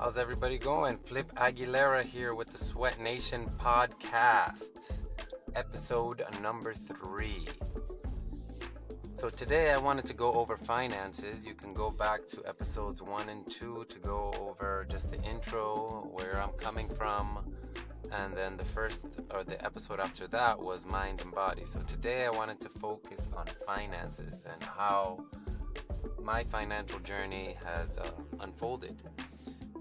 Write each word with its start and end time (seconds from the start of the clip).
How's 0.00 0.16
everybody 0.16 0.56
going? 0.56 0.96
Flip 0.96 1.30
Aguilera 1.34 2.02
here 2.02 2.34
with 2.34 2.48
the 2.48 2.56
Sweat 2.56 2.98
Nation 2.98 3.50
podcast, 3.58 4.78
episode 5.54 6.24
number 6.40 6.72
three. 6.72 7.46
So, 9.16 9.28
today 9.28 9.72
I 9.72 9.76
wanted 9.76 10.06
to 10.06 10.14
go 10.14 10.32
over 10.32 10.56
finances. 10.56 11.44
You 11.44 11.52
can 11.52 11.74
go 11.74 11.90
back 11.90 12.26
to 12.28 12.42
episodes 12.48 13.02
one 13.02 13.28
and 13.28 13.46
two 13.50 13.84
to 13.90 13.98
go 13.98 14.32
over 14.40 14.86
just 14.88 15.10
the 15.10 15.20
intro, 15.22 16.08
where 16.14 16.40
I'm 16.42 16.52
coming 16.52 16.88
from, 16.88 17.52
and 18.10 18.34
then 18.34 18.56
the 18.56 18.64
first 18.64 19.04
or 19.34 19.44
the 19.44 19.62
episode 19.62 20.00
after 20.00 20.26
that 20.28 20.58
was 20.58 20.86
mind 20.86 21.20
and 21.20 21.30
body. 21.30 21.66
So, 21.66 21.80
today 21.80 22.24
I 22.24 22.30
wanted 22.30 22.58
to 22.62 22.70
focus 22.70 23.28
on 23.36 23.44
finances 23.66 24.46
and 24.50 24.62
how 24.62 25.22
my 26.22 26.42
financial 26.44 27.00
journey 27.00 27.56
has 27.66 27.98
uh, 27.98 28.10
unfolded. 28.40 28.96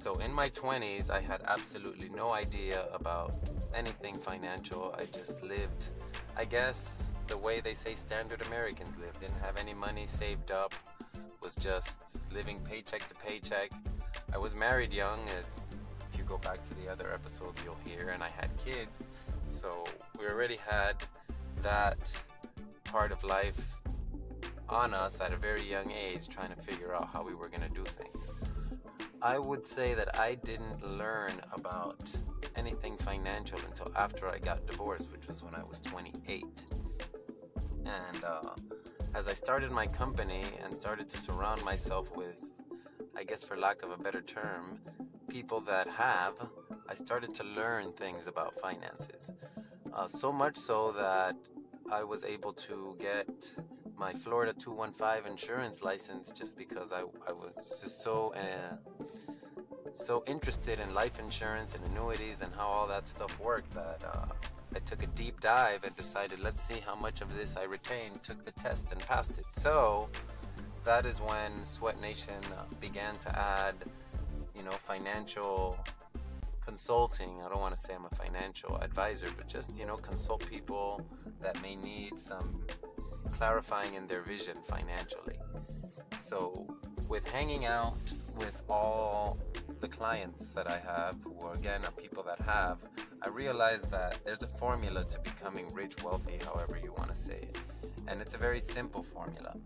So 0.00 0.14
in 0.14 0.32
my 0.32 0.48
20s, 0.48 1.10
I 1.10 1.20
had 1.20 1.42
absolutely 1.46 2.08
no 2.08 2.30
idea 2.30 2.86
about 2.90 3.34
anything 3.74 4.14
financial. 4.14 4.94
I 4.98 5.04
just 5.04 5.42
lived, 5.42 5.90
I 6.38 6.46
guess, 6.46 7.12
the 7.26 7.36
way 7.36 7.60
they 7.60 7.74
say 7.74 7.94
standard 7.94 8.40
Americans 8.46 8.96
live. 8.98 9.20
Didn't 9.20 9.42
have 9.42 9.58
any 9.58 9.74
money 9.74 10.06
saved 10.06 10.52
up, 10.52 10.72
was 11.42 11.54
just 11.54 12.22
living 12.32 12.60
paycheck 12.60 13.06
to 13.08 13.14
paycheck. 13.14 13.72
I 14.32 14.38
was 14.38 14.54
married 14.56 14.94
young, 14.94 15.20
as 15.38 15.68
if 16.10 16.18
you 16.18 16.24
go 16.24 16.38
back 16.38 16.62
to 16.62 16.74
the 16.76 16.88
other 16.90 17.12
episodes, 17.12 17.60
you'll 17.62 17.76
hear, 17.84 18.08
and 18.08 18.22
I 18.22 18.30
had 18.30 18.48
kids. 18.56 19.04
So 19.48 19.84
we 20.18 20.28
already 20.28 20.56
had 20.66 20.94
that 21.60 22.10
part 22.84 23.12
of 23.12 23.22
life 23.22 23.76
on 24.66 24.94
us 24.94 25.20
at 25.20 25.30
a 25.30 25.36
very 25.36 25.68
young 25.68 25.90
age, 25.90 26.26
trying 26.30 26.54
to 26.54 26.62
figure 26.62 26.94
out 26.94 27.10
how 27.12 27.22
we 27.22 27.34
were 27.34 27.48
going 27.48 27.68
to 27.68 27.74
do 27.74 27.84
things. 27.84 28.32
I 29.22 29.38
would 29.38 29.66
say 29.66 29.94
that 29.94 30.18
I 30.18 30.34
didn't 30.34 30.82
learn 30.98 31.32
about 31.52 32.16
anything 32.56 32.96
financial 32.98 33.58
until 33.66 33.92
after 33.96 34.32
I 34.32 34.38
got 34.38 34.66
divorced, 34.66 35.10
which 35.12 35.26
was 35.26 35.42
when 35.42 35.54
I 35.54 35.62
was 35.62 35.80
28. 35.80 36.44
And 37.84 38.24
uh, 38.24 38.40
as 39.14 39.28
I 39.28 39.34
started 39.34 39.70
my 39.70 39.86
company 39.86 40.44
and 40.62 40.72
started 40.72 41.08
to 41.08 41.18
surround 41.18 41.64
myself 41.64 42.14
with, 42.16 42.36
I 43.16 43.24
guess 43.24 43.44
for 43.44 43.56
lack 43.56 43.82
of 43.82 43.90
a 43.90 43.96
better 43.96 44.22
term, 44.22 44.78
people 45.28 45.60
that 45.62 45.86
have, 45.88 46.34
I 46.88 46.94
started 46.94 47.34
to 47.34 47.44
learn 47.44 47.92
things 47.92 48.26
about 48.26 48.60
finances. 48.60 49.30
Uh, 49.92 50.06
so 50.06 50.32
much 50.32 50.56
so 50.56 50.92
that 50.92 51.36
I 51.90 52.04
was 52.04 52.24
able 52.24 52.52
to 52.52 52.96
get 53.00 53.28
my 54.00 54.14
Florida 54.14 54.54
215 54.54 55.30
insurance 55.30 55.82
license 55.82 56.32
just 56.32 56.56
because 56.56 56.90
I, 56.90 57.00
I 57.28 57.32
was 57.32 57.52
so 58.02 58.32
uh, 58.34 58.74
so 59.92 60.24
interested 60.26 60.80
in 60.80 60.94
life 60.94 61.18
insurance 61.18 61.74
and 61.74 61.86
annuities 61.88 62.40
and 62.40 62.50
how 62.54 62.66
all 62.66 62.86
that 62.86 63.06
stuff 63.06 63.38
worked 63.38 63.72
that 63.72 64.02
uh, 64.02 64.24
I 64.74 64.78
took 64.78 65.02
a 65.02 65.06
deep 65.08 65.40
dive 65.40 65.84
and 65.84 65.94
decided 65.96 66.40
let's 66.40 66.64
see 66.64 66.80
how 66.80 66.94
much 66.94 67.20
of 67.20 67.36
this 67.36 67.56
I 67.58 67.64
retained 67.64 68.22
took 68.22 68.42
the 68.42 68.52
test 68.52 68.90
and 68.90 69.00
passed 69.02 69.36
it. 69.36 69.44
So 69.52 70.08
that 70.84 71.04
is 71.04 71.20
when 71.20 71.62
Sweat 71.62 72.00
Nation 72.00 72.40
uh, 72.56 72.62
began 72.80 73.16
to 73.16 73.38
add 73.38 73.74
you 74.56 74.62
know 74.62 74.72
financial 74.92 75.76
consulting. 76.64 77.42
I 77.44 77.50
don't 77.50 77.60
want 77.60 77.74
to 77.74 77.80
say 77.80 77.92
I'm 77.94 78.06
a 78.06 78.14
financial 78.14 78.76
advisor 78.78 79.28
but 79.36 79.46
just 79.46 79.78
you 79.78 79.84
know 79.84 79.96
consult 79.96 80.48
people 80.48 81.04
that 81.42 81.60
may 81.60 81.76
need 81.76 82.18
some 82.18 82.64
clarifying 83.32 83.94
in 83.94 84.06
their 84.06 84.22
vision 84.22 84.56
financially. 84.68 85.38
So, 86.18 86.66
with 87.08 87.26
hanging 87.26 87.64
out 87.64 88.12
with 88.36 88.62
all 88.68 89.38
the 89.80 89.88
clients 89.88 90.52
that 90.54 90.68
I 90.68 90.78
have, 90.78 91.16
who 91.24 91.46
are, 91.46 91.54
again 91.54 91.84
are 91.84 91.90
people 91.92 92.22
that 92.24 92.40
have, 92.40 92.78
I 93.22 93.28
realized 93.28 93.90
that 93.90 94.18
there's 94.24 94.42
a 94.42 94.48
formula 94.48 95.04
to 95.04 95.18
becoming 95.20 95.68
rich, 95.74 96.02
wealthy, 96.02 96.38
however 96.44 96.78
you 96.82 96.92
want 96.96 97.08
to 97.08 97.14
say 97.14 97.38
it. 97.42 97.58
And 98.06 98.20
it's 98.20 98.34
a 98.34 98.38
very 98.38 98.60
simple 98.60 99.02
formula. 99.02 99.56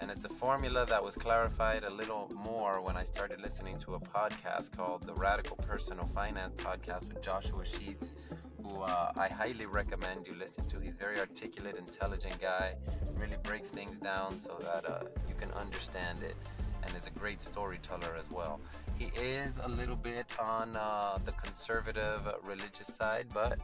And 0.00 0.10
it's 0.10 0.24
a 0.24 0.28
formula 0.28 0.86
that 0.86 1.02
was 1.02 1.14
clarified 1.16 1.84
a 1.84 1.90
little 1.90 2.30
more 2.34 2.80
when 2.80 2.96
I 2.96 3.04
started 3.04 3.40
listening 3.40 3.76
to 3.80 3.94
a 3.94 4.00
podcast 4.00 4.74
called 4.76 5.06
the 5.06 5.12
Radical 5.14 5.56
Personal 5.56 6.06
Finance 6.06 6.54
Podcast 6.54 7.06
with 7.08 7.22
Joshua 7.22 7.64
Sheets, 7.64 8.16
who 8.62 8.80
uh, 8.80 9.12
I 9.18 9.28
highly 9.32 9.66
recommend 9.66 10.26
you 10.26 10.34
listen 10.34 10.66
to. 10.68 10.80
He's 10.80 10.96
very 10.96 11.18
articulate, 11.20 11.76
intelligent 11.76 12.40
guy, 12.40 12.76
really 13.14 13.36
breaks 13.42 13.68
things 13.68 13.96
down 13.98 14.38
so 14.38 14.58
that 14.62 14.88
uh, 14.90 15.00
you 15.28 15.34
can 15.34 15.50
understand 15.52 16.22
it, 16.22 16.36
and 16.82 16.96
is 16.96 17.06
a 17.06 17.18
great 17.18 17.42
storyteller 17.42 18.16
as 18.18 18.28
well. 18.30 18.60
He 18.98 19.06
is 19.18 19.58
a 19.62 19.68
little 19.68 19.96
bit 19.96 20.26
on 20.38 20.76
uh, 20.76 21.18
the 21.24 21.32
conservative 21.32 22.20
religious 22.42 22.86
side, 22.86 23.26
but 23.32 23.58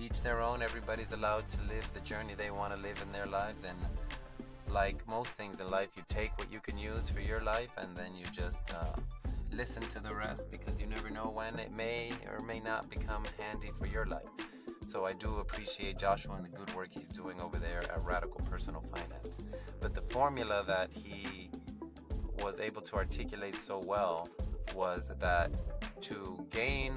each 0.00 0.22
their 0.22 0.40
own. 0.40 0.62
Everybody's 0.62 1.12
allowed 1.12 1.48
to 1.50 1.58
live 1.62 1.88
the 1.94 2.00
journey 2.00 2.34
they 2.34 2.50
want 2.50 2.74
to 2.74 2.80
live 2.80 3.00
in 3.02 3.12
their 3.12 3.26
lives, 3.26 3.62
and 3.64 3.78
like 4.68 5.06
most 5.06 5.32
things 5.32 5.60
in 5.60 5.68
life, 5.68 5.88
you 5.96 6.02
take 6.08 6.36
what 6.38 6.50
you 6.50 6.60
can 6.60 6.78
use 6.78 7.08
for 7.08 7.20
your 7.20 7.40
life, 7.40 7.70
and 7.76 7.96
then 7.96 8.14
you 8.16 8.24
just 8.32 8.62
uh, 8.72 8.98
listen 9.52 9.82
to 9.82 10.00
the 10.00 10.14
rest 10.14 10.50
because 10.50 10.80
you 10.80 10.86
never 10.86 11.10
know 11.10 11.30
when 11.34 11.58
it 11.58 11.72
may 11.72 12.12
or 12.28 12.44
may 12.46 12.60
not 12.60 12.88
become 12.88 13.24
handy 13.38 13.70
for 13.78 13.86
your 13.86 14.06
life. 14.06 14.28
So 14.86 15.04
I 15.04 15.12
do 15.12 15.38
appreciate 15.38 15.98
Joshua 15.98 16.34
and 16.34 16.44
the 16.44 16.48
good 16.48 16.74
work 16.74 16.88
he's 16.90 17.06
doing 17.06 17.40
over 17.42 17.58
there 17.58 17.82
at 17.82 18.04
Radical 18.04 18.40
Personal 18.50 18.82
Finance. 18.92 19.38
But 19.80 19.94
the 19.94 20.02
formula 20.02 20.64
that 20.66 20.90
he 20.92 21.50
was 22.42 22.60
able 22.60 22.82
to 22.82 22.96
articulate 22.96 23.60
so 23.60 23.80
well 23.86 24.26
was 24.74 25.10
that 25.20 25.50
to 26.02 26.46
gain 26.50 26.94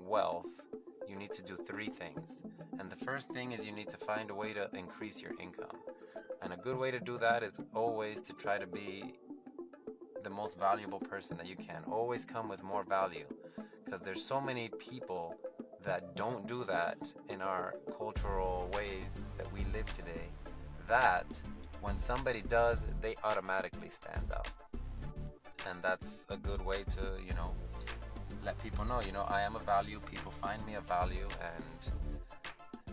wealth, 0.00 0.46
you 1.08 1.16
need 1.16 1.32
to 1.32 1.42
do 1.42 1.56
three 1.56 1.88
things. 1.88 2.42
And 2.78 2.90
the 2.90 2.96
first 3.04 3.30
thing 3.30 3.52
is 3.52 3.66
you 3.66 3.72
need 3.72 3.88
to 3.90 3.96
find 3.96 4.30
a 4.30 4.34
way 4.34 4.52
to 4.52 4.68
increase 4.74 5.20
your 5.20 5.32
income. 5.40 5.76
And 6.42 6.52
a 6.52 6.56
good 6.56 6.76
way 6.76 6.90
to 6.90 7.00
do 7.00 7.18
that 7.18 7.42
is 7.42 7.60
always 7.74 8.20
to 8.22 8.32
try 8.32 8.58
to 8.58 8.66
be 8.66 9.14
the 10.22 10.30
most 10.30 10.58
valuable 10.58 10.98
person 10.98 11.36
that 11.36 11.46
you 11.46 11.56
can. 11.56 11.82
Always 11.90 12.24
come 12.24 12.48
with 12.48 12.62
more 12.62 12.84
value 12.84 13.26
because 13.84 14.00
there's 14.00 14.24
so 14.24 14.40
many 14.40 14.70
people 14.78 15.36
that 15.84 16.16
don't 16.16 16.46
do 16.46 16.64
that 16.64 17.12
in 17.28 17.42
our 17.42 17.74
cultural 17.96 18.70
ways 18.72 19.34
that 19.36 19.52
we 19.52 19.64
live 19.72 19.90
today 19.92 20.28
that 20.88 21.40
when 21.80 21.98
somebody 21.98 22.42
does 22.42 22.86
they 23.00 23.14
automatically 23.24 23.90
stands 23.90 24.30
out 24.30 24.50
and 25.68 25.82
that's 25.82 26.26
a 26.30 26.36
good 26.36 26.62
way 26.64 26.82
to 26.84 27.00
you 27.26 27.34
know 27.34 27.52
let 28.44 28.58
people 28.62 28.84
know 28.84 29.00
you 29.00 29.12
know 29.12 29.22
i 29.28 29.40
am 29.40 29.56
a 29.56 29.60
value. 29.60 30.00
People 30.10 30.32
find 30.32 30.64
me 30.66 30.74
a 30.74 30.80
value 30.80 31.28
and 31.52 31.92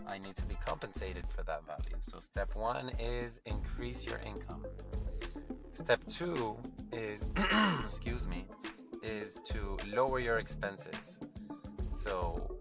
i 0.06 0.18
need 0.18 0.36
to 0.36 0.44
be 0.46 0.56
compensated 0.66 1.24
for 1.28 1.42
that 1.44 1.64
value. 1.66 1.96
So 2.00 2.20
step 2.20 2.54
one 2.56 2.90
is 2.98 3.40
increase 3.46 4.04
your 4.06 4.18
income. 4.18 4.64
Step 5.72 6.00
two 6.06 6.56
is, 6.92 7.30
excuse 7.82 8.28
me, 8.28 8.46
is 9.02 9.40
to 9.44 9.78
lower 9.86 10.18
your 10.18 10.38
expenses. 10.38 11.18
So, 11.90 12.56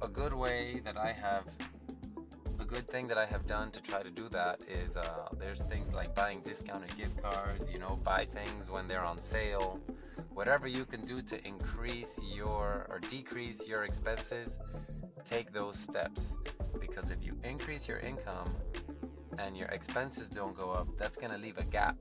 a 0.00 0.06
good 0.06 0.32
way 0.32 0.80
that 0.84 0.96
I 0.96 1.12
have, 1.12 1.44
good 2.72 2.88
thing 2.88 3.06
that 3.06 3.18
I 3.18 3.26
have 3.26 3.46
done 3.46 3.70
to 3.72 3.82
try 3.82 4.02
to 4.02 4.10
do 4.10 4.30
that 4.30 4.64
is 4.66 4.96
uh, 4.96 5.28
there's 5.38 5.60
things 5.60 5.92
like 5.92 6.14
buying 6.14 6.40
discounted 6.40 6.96
gift 6.96 7.22
cards, 7.22 7.70
you 7.70 7.78
know, 7.78 8.00
buy 8.02 8.24
things 8.24 8.70
when 8.70 8.86
they're 8.86 9.04
on 9.04 9.18
sale. 9.18 9.78
Whatever 10.32 10.66
you 10.66 10.86
can 10.86 11.02
do 11.02 11.20
to 11.20 11.46
increase 11.46 12.18
your 12.34 12.86
or 12.88 12.98
decrease 13.10 13.68
your 13.68 13.84
expenses, 13.84 14.58
take 15.22 15.52
those 15.52 15.78
steps. 15.78 16.34
Because 16.80 17.10
if 17.10 17.22
you 17.22 17.36
increase 17.44 17.86
your 17.86 17.98
income, 17.98 18.50
and 19.38 19.56
your 19.56 19.68
expenses 19.68 20.28
don't 20.28 20.56
go 20.56 20.70
up, 20.70 20.88
that's 20.96 21.16
going 21.16 21.32
to 21.32 21.38
leave 21.38 21.58
a 21.58 21.64
gap. 21.64 21.96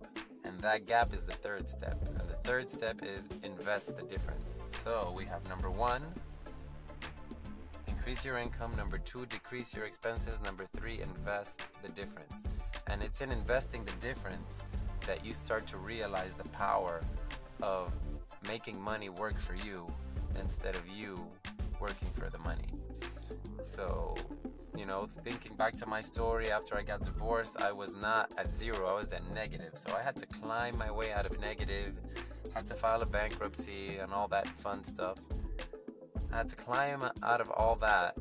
And 0.46 0.60
that 0.62 0.86
gap 0.86 1.14
is 1.14 1.24
the 1.24 1.34
third 1.34 1.70
step. 1.70 1.98
And 2.18 2.30
the 2.30 2.38
third 2.44 2.70
step 2.70 3.02
is 3.04 3.28
invest 3.44 3.96
the 3.96 4.04
difference. 4.04 4.58
So 4.70 5.14
we 5.18 5.26
have 5.26 5.48
number 5.48 5.70
one, 5.70 6.04
increase 8.02 8.26
your 8.26 8.40
income. 8.40 8.76
Number 8.76 8.98
two, 8.98 9.28
decrease 9.28 9.76
your 9.76 9.86
expenses. 9.86 10.42
Number 10.44 10.66
three, 10.76 11.02
invest 11.02 11.62
the 11.84 11.92
difference. 11.92 12.48
And 12.88 13.04
it's 13.04 13.22
in 13.22 13.32
investing 13.32 13.86
the 13.86 13.92
difference 14.08 14.64
that 15.06 15.24
you 15.24 15.36
start 15.36 15.68
to 15.68 15.78
realize 15.78 16.34
the 16.34 16.50
power 16.50 17.02
of 17.62 17.94
making 18.48 18.82
money 18.82 19.10
work 19.10 19.40
for 19.40 19.54
you 19.54 19.86
instead 20.40 20.76
of 20.76 20.82
you 20.88 21.16
working 21.80 22.08
for 22.18 22.28
the 22.32 22.40
money. 22.40 22.70
So 23.62 24.16
you 24.76 24.88
know, 24.88 25.08
thinking 25.24 25.54
back 25.56 25.74
to 25.74 25.86
my 25.86 26.02
story 26.02 26.50
after 26.50 26.76
I 26.76 26.82
got 26.82 27.04
divorced, 27.04 27.62
I 27.62 27.72
was 27.72 27.94
not 27.94 28.34
at 28.36 28.56
zero, 28.56 28.88
I 28.88 29.04
was 29.04 29.14
at 29.14 29.22
negative. 29.32 29.74
So 29.76 29.96
I 29.96 30.02
had 30.02 30.16
to 30.16 30.26
climb 30.26 30.76
my 30.76 30.90
way 30.90 31.12
out 31.12 31.28
of 31.28 31.40
negative, 31.40 31.94
had 32.56 32.66
to 32.66 32.74
file 32.74 33.04
a 33.04 33.06
bankruptcy 33.06 33.98
and 33.98 34.12
all 34.12 34.28
that 34.30 34.48
fun 34.48 34.84
stuff. 34.84 35.18
I 36.34 36.38
had 36.38 36.50
to 36.50 36.56
climb 36.56 37.04
out 37.24 37.42
of 37.42 37.50
all 37.52 37.76
that 37.82 38.16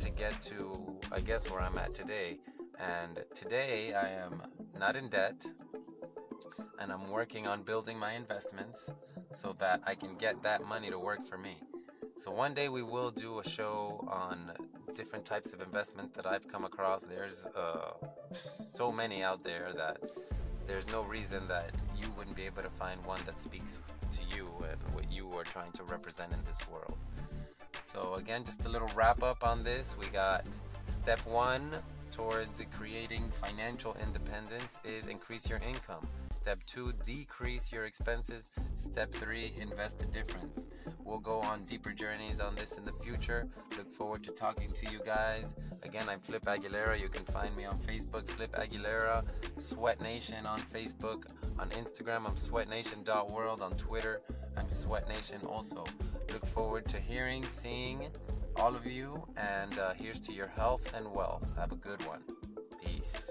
to 0.00 0.10
get 0.10 0.40
to, 0.42 0.98
I 1.12 1.20
guess, 1.20 1.50
where 1.50 1.60
I'm 1.60 1.76
at 1.78 1.92
today. 1.94 2.38
And 2.78 3.22
today 3.34 3.92
I 3.92 4.08
am 4.08 4.42
not 4.78 4.96
in 4.96 5.08
debt. 5.10 5.44
and 6.78 6.90
I'm 6.90 7.10
working 7.10 7.46
on 7.46 7.62
building 7.62 7.98
my 7.98 8.12
investments 8.14 8.90
so 9.32 9.54
that 9.58 9.82
I 9.86 9.94
can 9.94 10.16
get 10.16 10.42
that 10.42 10.64
money 10.64 10.90
to 10.90 10.98
work 10.98 11.26
for 11.26 11.36
me. 11.36 11.58
So 12.18 12.30
one 12.30 12.54
day 12.54 12.68
we 12.70 12.82
will 12.82 13.10
do 13.10 13.38
a 13.40 13.48
show 13.48 14.06
on 14.08 14.52
different 14.94 15.24
types 15.24 15.52
of 15.52 15.60
investment 15.60 16.14
that 16.14 16.26
I've 16.26 16.48
come 16.48 16.64
across. 16.64 17.02
There's 17.04 17.46
uh, 17.54 17.92
so 18.32 18.90
many 18.90 19.22
out 19.22 19.44
there 19.44 19.72
that 19.76 19.98
there's 20.66 20.88
no 20.88 21.02
reason 21.02 21.46
that 21.48 21.72
you 21.96 22.06
wouldn't 22.16 22.36
be 22.36 22.44
able 22.44 22.62
to 22.62 22.70
find 22.70 23.04
one 23.04 23.20
that 23.26 23.38
speaks 23.38 23.80
to 24.12 24.20
you 24.34 24.48
and 24.70 24.94
what 24.94 25.10
you 25.12 25.30
are 25.32 25.44
trying 25.44 25.72
to 25.72 25.84
represent 25.84 26.32
in 26.32 26.42
this 26.44 26.60
world. 26.68 26.96
So 27.92 28.14
again, 28.14 28.44
just 28.44 28.64
a 28.66 28.68
little 28.68 28.90
wrap 28.94 29.22
up 29.22 29.42
on 29.42 29.64
this. 29.64 29.96
We 29.98 30.06
got 30.06 30.46
step 30.86 31.18
one 31.26 31.70
towards 32.12 32.62
creating 32.72 33.30
financial 33.40 33.96
independence 34.02 34.78
is 34.84 35.08
increase 35.08 35.48
your 35.48 35.58
income. 35.58 36.06
Step 36.30 36.60
two, 36.66 36.92
decrease 37.04 37.72
your 37.72 37.86
expenses. 37.86 38.50
Step 38.74 39.12
three, 39.12 39.52
invest 39.58 39.98
the 39.98 40.06
difference. 40.06 40.68
We'll 41.04 41.18
go 41.18 41.40
on 41.40 41.64
deeper 41.64 41.90
journeys 41.90 42.38
on 42.38 42.54
this 42.54 42.78
in 42.78 42.84
the 42.84 42.92
future. 42.92 43.48
Look 43.76 43.92
forward 43.92 44.22
to 44.24 44.30
talking 44.30 44.70
to 44.70 44.90
you 44.90 45.00
guys. 45.04 45.56
Again, 45.82 46.08
I'm 46.08 46.20
Flip 46.20 46.44
Aguilera. 46.44 47.00
You 47.00 47.08
can 47.08 47.24
find 47.24 47.56
me 47.56 47.64
on 47.64 47.78
Facebook, 47.78 48.28
Flip 48.28 48.52
Aguilera, 48.52 49.24
Sweat 49.56 50.00
Nation 50.00 50.46
on 50.46 50.60
Facebook. 50.60 51.24
On 51.58 51.68
Instagram, 51.70 52.26
I'm 52.26 52.36
sweatnation.world. 52.36 53.60
On 53.60 53.72
Twitter, 53.72 54.20
I'm 54.56 54.70
Sweat 54.70 55.08
Nation 55.08 55.40
also. 55.46 55.84
Look 56.32 56.46
forward 56.46 56.86
to 56.88 57.00
hearing, 57.00 57.44
seeing 57.44 58.08
all 58.56 58.76
of 58.76 58.86
you, 58.86 59.26
and 59.36 59.78
uh, 59.78 59.94
here's 59.94 60.20
to 60.20 60.32
your 60.32 60.48
health 60.56 60.92
and 60.94 61.10
wealth. 61.12 61.44
Have 61.56 61.72
a 61.72 61.76
good 61.76 62.06
one. 62.06 62.22
Peace. 62.84 63.30